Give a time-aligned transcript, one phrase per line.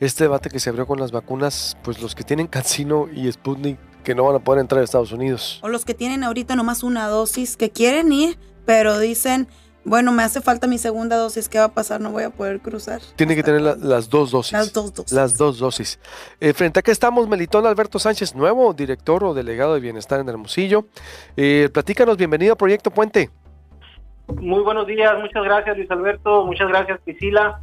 [0.00, 3.78] este debate que se abrió con las vacunas, pues los que tienen Cancino y Sputnik
[4.02, 5.60] que no van a poder entrar a Estados Unidos.
[5.62, 9.46] O los que tienen ahorita nomás una dosis, que quieren ir, pero dicen,
[9.84, 12.00] bueno, me hace falta mi segunda dosis, ¿qué va a pasar?
[12.00, 13.00] No voy a poder cruzar.
[13.16, 14.52] Tiene que tener las dos dosis.
[14.52, 15.12] Las dos dosis.
[15.12, 16.00] Las dos dosis.
[16.40, 20.28] Eh, frente a que estamos, Melitón Alberto Sánchez, nuevo director o delegado de Bienestar en
[20.28, 20.86] Hermosillo.
[21.36, 23.30] Eh, platícanos, bienvenido a Proyecto Puente.
[24.28, 27.60] Muy buenos días, muchas gracias Luis Alberto, muchas gracias Priscila.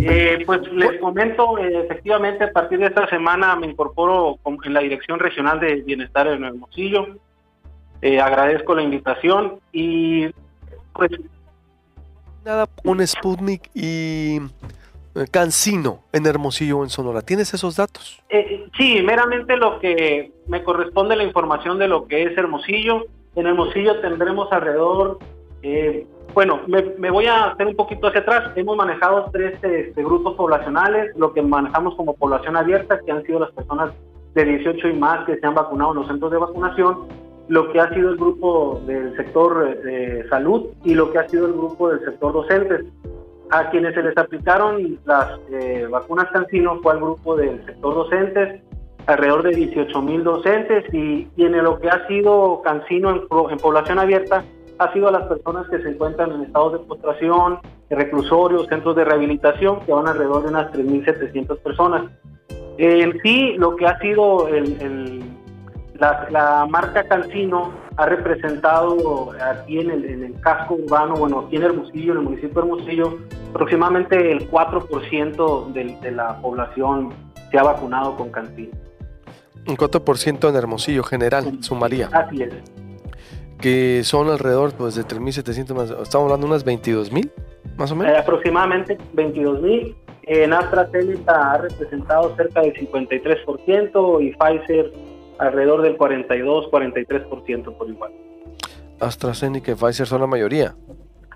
[0.00, 5.18] Eh, pues les comento, efectivamente a partir de esta semana me incorporo en la Dirección
[5.18, 7.18] Regional de Bienestar en Hermosillo.
[8.20, 10.28] agradezco la invitación y
[10.92, 11.10] pues
[12.44, 14.38] nada un Sputnik y
[15.14, 17.22] eh, Cancino en Hermosillo en Sonora.
[17.22, 18.22] ¿Tienes esos datos?
[18.28, 23.04] Eh, sí, meramente lo que me corresponde la información de lo que es Hermosillo.
[23.36, 25.18] En Hermosillo tendremos alrededor,
[25.62, 28.50] eh, bueno, me, voy a hacer un poquito hacia atrás.
[28.56, 33.40] Hemos manejado tres este, grupos poblacionales, lo que manejamos como población abierta, que han sido
[33.40, 33.92] las personas
[34.34, 37.06] de 18 y más que se han vacunado en los centros de vacunación
[37.48, 41.46] lo que ha sido el grupo del sector eh, salud y lo que ha sido
[41.46, 42.84] el grupo del sector docentes.
[43.50, 48.62] A quienes se les aplicaron las eh, vacunas Cancino fue al grupo del sector docentes,
[49.06, 54.42] alrededor de 18 mil docentes, y, en lo que ha sido Cancino en, población abierta
[54.84, 57.58] ha sido a las personas que se encuentran en estados de postración,
[57.90, 62.10] reclusorios, centros de rehabilitación, que van alrededor de unas 3.700 personas.
[62.78, 65.22] En sí, lo que ha sido el
[66.30, 72.18] la, marca Cancino ha representado aquí en el, casco urbano, bueno, aquí en Hermosillo, en
[72.18, 73.18] el municipio de Hermosillo,
[73.50, 77.10] aproximadamente el 4% de, la población
[77.50, 78.72] se ha vacunado con Cancino.
[79.66, 82.08] Un 4% en Hermosillo general, sumaría.
[82.12, 82.52] Así es.
[83.62, 87.30] Que son alrededor pues, de 3.700 más, estamos hablando de unas 22.000,
[87.76, 88.12] más o menos.
[88.12, 89.94] Eh, aproximadamente 22.000.
[90.24, 94.92] En AstraZeneca ha representado cerca del 53% y Pfizer
[95.38, 98.12] alrededor del 42-43% por igual.
[99.00, 100.74] AstraZeneca y Pfizer son la mayoría.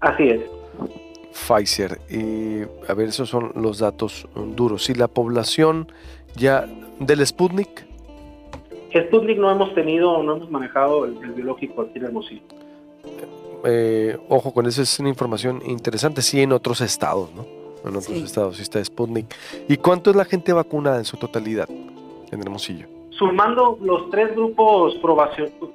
[0.00, 0.40] Así es.
[1.32, 1.98] Pfizer.
[2.08, 4.84] Y a ver, esos son los datos duros.
[4.84, 5.88] Si la población
[6.36, 6.66] ya
[7.00, 7.85] del Sputnik.
[8.92, 12.42] Sputnik no hemos tenido, no hemos manejado el, biológico aquí en Hermosillo.
[13.64, 16.22] Eh, ojo con eso, es una información interesante.
[16.22, 17.44] Sí, en otros estados, ¿no?
[17.84, 19.26] En otros estados sí está Sputnik.
[19.68, 22.86] ¿Y cuánto es la gente vacunada en su totalidad en Hermosillo?
[23.10, 24.94] Sumando los tres grupos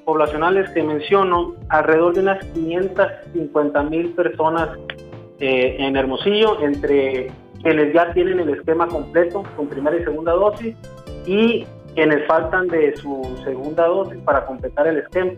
[0.06, 4.78] poblacionales que menciono, alrededor de unas 550 mil personas
[5.40, 7.32] eh, en Hermosillo, entre
[7.64, 10.76] quienes ya tienen el esquema completo con primera y segunda dosis
[11.26, 11.66] y
[11.96, 15.32] quienes faltan de su segunda dosis para completar el esquema.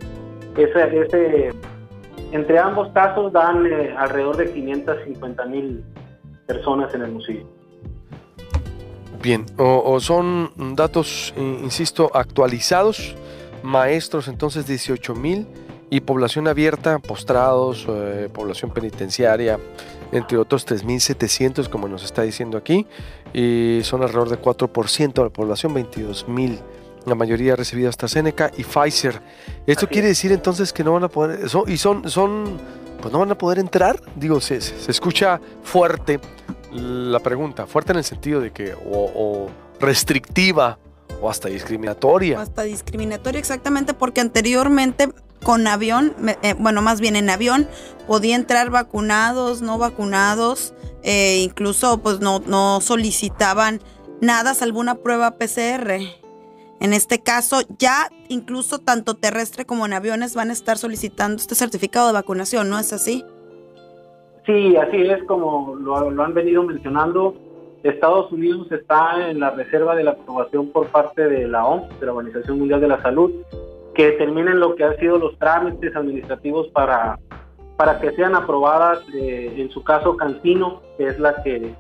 [0.55, 1.49] Ese, ese,
[2.31, 5.83] entre ambos casos dan eh, alrededor de 550 mil
[6.45, 7.45] personas en Hermosillo.
[9.21, 13.15] Bien, o, son datos, insisto, actualizados,
[13.63, 15.47] maestros entonces 18 mil
[15.93, 19.59] y población abierta, postrados, eh, población penitenciaria,
[20.11, 22.87] entre otros 3.700 como nos está diciendo aquí,
[23.31, 26.59] y son alrededor de 4% de la población, 22 mil.
[27.05, 29.21] La mayoría ha recibido AstraZeneca y Pfizer.
[29.67, 32.57] ¿Esto quiere decir entonces que no van a poder, y son, son,
[32.99, 34.01] pues no van a poder entrar?
[34.15, 36.19] Digo, se, se escucha fuerte,
[36.71, 39.47] la pregunta, fuerte en el sentido de que o,
[39.79, 40.79] restrictiva
[41.21, 42.41] o hasta discriminatoria.
[42.41, 45.09] hasta discriminatoria, exactamente, porque anteriormente
[45.43, 47.67] con avión, eh, bueno, más bien en avión,
[48.07, 50.73] podía entrar vacunados, no vacunados,
[51.03, 53.79] eh, incluso pues no, no solicitaban
[54.21, 55.99] nada, salvo una prueba PCR.
[56.79, 61.55] En este caso, ya incluso tanto terrestre como en aviones van a estar solicitando este
[61.55, 63.23] certificado de vacunación, ¿no es así?
[64.45, 67.35] Sí, así es como lo, han venido mencionando.
[67.83, 72.05] Estados Unidos está en la reserva de la aprobación por parte de la OMS, de
[72.05, 73.31] la Organización Mundial de la Salud,
[73.93, 77.19] que terminen lo que han sido los trámites administrativos para,
[77.77, 81.73] para que sean aprobadas, eh, en su caso Cancino, que es la que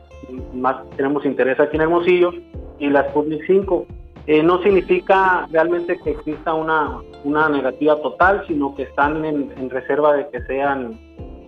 [0.53, 2.31] más tenemos interés aquí en Hermosillo,
[2.79, 3.85] y la Sputnik 5.
[4.25, 10.13] Eh, no significa realmente que exista una, una negativa total, sino que están en, reserva
[10.13, 10.97] de que sean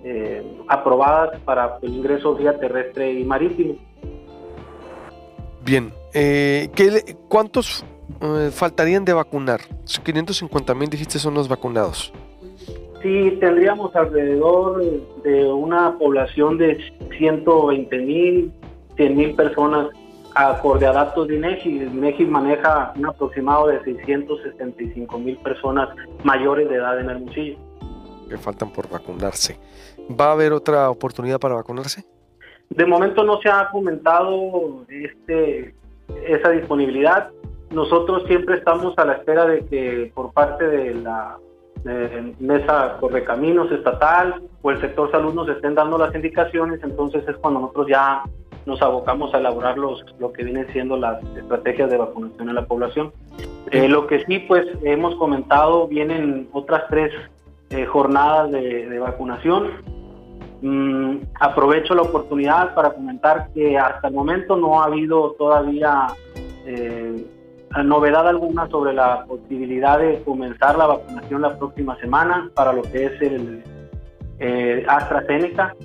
[0.04, 3.76] eh, aprobadas para el ingreso vía terrestre y marítimo.
[5.64, 6.70] Bien, eh,
[7.30, 7.86] ¿cuántos
[8.22, 9.62] eh, faltarían de vacunar?
[10.04, 12.14] 550 mil dijiste son los vacunados.
[13.02, 14.84] Sí, tendríamos alrededor
[15.24, 16.80] de una población de
[17.18, 18.52] 120 mil,
[18.96, 19.90] 100 mil personas
[20.36, 21.70] acorde a datos de INEGI.
[21.70, 25.90] INEGI maneja un aproximado de 665 mil personas
[26.24, 27.58] mayores de edad en Hermosillo.
[28.30, 29.58] Que faltan por vacunarse.
[30.10, 32.04] ¿Va a haber otra oportunidad para vacunarse?
[32.70, 35.74] De momento no se ha comentado este,
[36.28, 37.30] esa disponibilidad.
[37.72, 41.38] Nosotros siempre estamos a la espera de que por parte de la
[42.40, 47.60] mesa correcaminos estatal o el sector salud nos estén dando las indicaciones, entonces es cuando
[47.60, 48.24] nosotros ya
[48.66, 52.66] nos abocamos a elaborar los, lo que vienen siendo las estrategias de vacunación a la
[52.66, 53.14] población.
[53.72, 57.12] Eh, lo que sí, pues hemos comentado, vienen otras tres
[57.70, 59.72] eh, jornadas de, vacunación.
[60.62, 66.08] Mm, aprovecho la oportunidad para comentar que hasta el momento no ha habido todavía
[66.66, 67.26] eh,
[67.84, 73.06] novedad alguna sobre la posibilidad de comenzar la vacunación la próxima semana para lo que
[73.06, 73.64] es el
[74.40, 75.76] eh, AstraZeneca.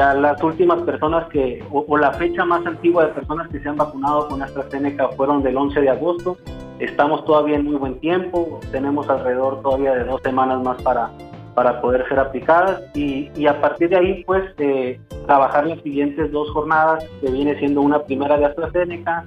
[0.00, 3.76] a las últimas personas que, o, la fecha más antigua de personas que se han
[3.76, 6.38] vacunado con AstraZeneca fueron del 11 de agosto.
[6.78, 11.10] Estamos todavía en muy buen tiempo, tenemos alrededor todavía de dos semanas más para,
[11.54, 16.30] para poder ser aplicadas y, y a partir de ahí pues eh, trabajar las siguientes
[16.32, 19.24] dos jornadas que viene siendo una primera de AstraZeneca,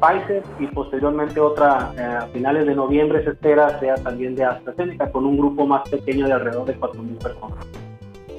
[0.00, 5.10] Pfizer y posteriormente otra eh, a finales de noviembre se espera sea también de AstraZeneca
[5.10, 7.66] con un grupo más pequeño de alrededor de 4.000 personas.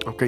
[0.07, 0.23] Ok.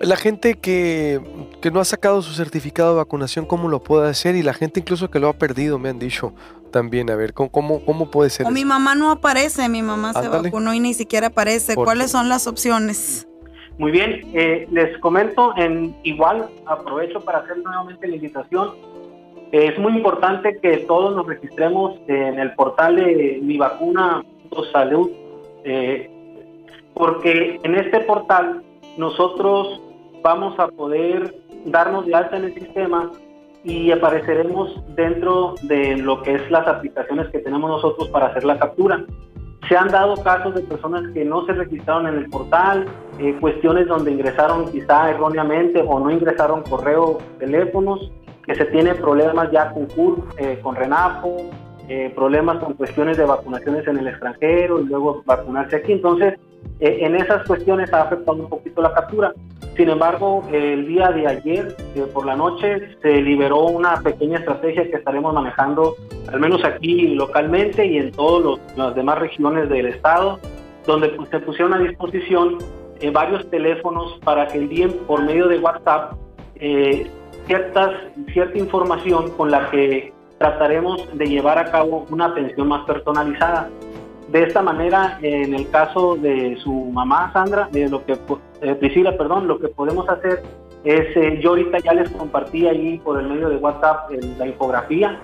[0.00, 1.20] La gente que,
[1.60, 4.36] que, no ha sacado su certificado de vacunación, ¿cómo lo puede hacer?
[4.36, 6.32] Y la gente incluso que lo ha perdido, me han dicho
[6.70, 7.10] también.
[7.10, 7.50] A ver, ¿cómo,
[7.84, 8.46] cómo, puede ser?
[8.46, 11.74] O mi mamá no aparece, mi mamá se vacunó y ni siquiera aparece.
[11.74, 13.26] ¿Cuáles son las opciones?
[13.78, 18.70] Muy bien, eh, les comento, en igual aprovecho para hacer nuevamente la invitación
[19.52, 24.22] es muy importante que todos nos registremos en el portal de mi vacuna
[24.72, 25.10] salud,
[25.64, 26.10] eh,
[26.94, 28.62] porque en este portal
[28.96, 29.80] nosotros
[30.22, 31.34] vamos a poder
[31.66, 33.10] darnos de alta en el sistema
[33.64, 38.58] y apareceremos dentro de lo que es las aplicaciones que tenemos nosotros para hacer la
[38.58, 39.04] captura.
[39.68, 42.86] Se han dado casos de personas que no se registraron en el portal,
[43.18, 48.12] eh, cuestiones donde ingresaron quizá erróneamente o no ingresaron correo, teléfonos,
[48.46, 51.50] que se tiene problemas ya con CUR, eh, con RENAPO,
[51.88, 55.92] eh, problemas con cuestiones de vacunaciones en el extranjero y luego vacunarse aquí.
[55.92, 56.34] Entonces,
[56.78, 59.32] eh, en esas cuestiones ha afectado un poquito la captura.
[59.76, 61.76] Sin embargo, el día de ayer,
[62.14, 65.96] por la noche, se liberó una pequeña estrategia que estaremos manejando,
[66.32, 70.38] al menos aquí localmente y en todas las demás regiones del estado,
[70.86, 72.58] donde pues, se pusieron a disposición
[73.12, 76.14] varios teléfonos para que día por medio de WhatsApp
[77.46, 77.90] ciertas,
[78.32, 83.70] cierta información con la que trataremos de llevar a cabo una atención más personalizada.
[84.28, 88.18] De esta manera, en el caso de su mamá Sandra, de lo que
[88.60, 90.42] eh, Priscila, perdón, lo que podemos hacer
[90.84, 95.20] es, eh, yo ahorita ya les compartí ahí por el medio de WhatsApp la infografía,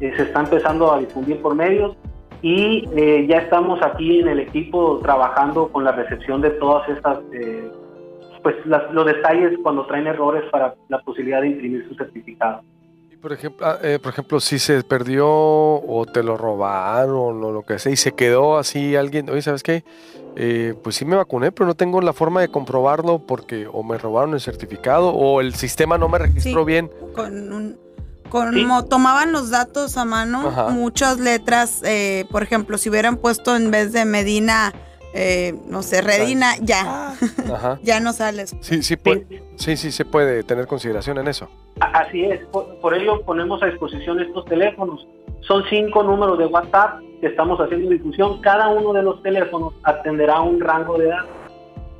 [0.00, 1.96] eh, se está empezando a difundir por medios
[2.42, 2.86] y
[3.26, 7.18] ya estamos aquí en el equipo trabajando con la recepción de todas estas
[8.46, 12.62] pues los detalles cuando traen errores para la posibilidad de imprimir su certificado.
[13.20, 17.62] Por ejemplo, ah, eh, por ejemplo, si se perdió o te lo robaron o lo
[17.62, 19.82] que sea y se quedó así alguien, oye, ¿sabes qué?
[20.36, 23.98] Eh, pues sí me vacuné, pero no tengo la forma de comprobarlo porque o me
[23.98, 26.88] robaron el certificado o el sistema no me registró bien.
[27.16, 27.80] Con un,
[28.30, 33.72] como tomaban los datos a mano, muchas letras, eh, por ejemplo, si hubieran puesto en
[33.72, 34.72] vez de Medina
[35.18, 37.14] eh, no sé, Redina, ya.
[37.82, 38.54] ya no sales.
[38.60, 38.96] Sí, sí,
[39.56, 41.48] sí, sí, se puede tener consideración en eso.
[41.80, 45.06] Así es, por, ello ponemos a disposición estos teléfonos.
[45.40, 48.42] Son cinco números de WhatsApp que estamos haciendo difusión.
[48.42, 51.24] Cada uno de los teléfonos atenderá un rango de edad.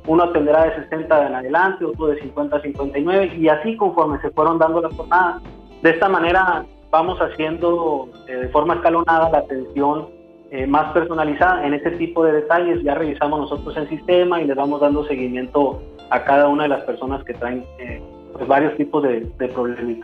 [0.05, 4.29] Uno atenderá de 60 en adelante, otro de 50 a 59 y así conforme se
[4.29, 5.41] fueron dando las jornadas.
[5.81, 10.16] De esta manera vamos haciendo eh, de forma escalonada la atención
[10.49, 12.81] eh, más personalizada en ese tipo de detalles.
[12.81, 16.83] Ya revisamos nosotros el sistema y le vamos dando seguimiento a cada una de las
[16.83, 18.01] personas que traen eh,
[18.31, 20.01] pues varios tipos de, de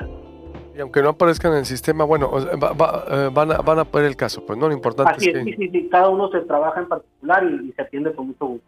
[0.75, 4.17] Y aunque no aparezcan en el sistema, bueno, eh, van, a, van a poner el
[4.17, 5.43] caso, pues no, lo importante es que...
[5.43, 8.67] Sí, sí, cada uno se trabaja en particular y, se atiende con mucho gusto.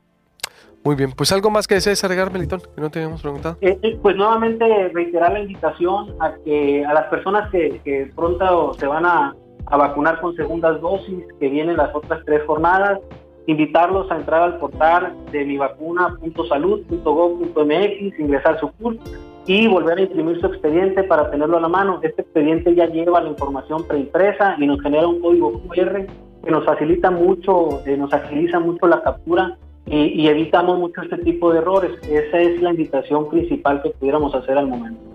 [0.82, 3.58] Muy bien, pues algo más que desees agregar, Melitón, que no teníamos preguntado.
[4.02, 9.06] pues nuevamente reiterar la invitación a que a las personas que, que pronto se van
[9.06, 9.36] a
[9.68, 13.00] a vacunar con segundas dosis, que vienen las otras tres jornadas,
[13.48, 19.02] invitarlos a entrar al portal de mivacuna.salud.gov.mx, ingresar su curso
[19.48, 22.00] y volver a imprimir su expediente para tenerlo a la mano.
[22.02, 26.08] Este expediente ya lleva la información preimpresa y nos genera un código QR
[26.44, 31.18] que nos facilita mucho, eh, nos agiliza mucho la captura y, y evitamos mucho este
[31.20, 31.92] tipo de errores.
[32.10, 35.15] Esa es la invitación principal que pudiéramos hacer al momento.